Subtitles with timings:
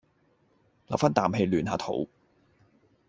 [0.87, 2.09] 留返啖氣暖下肚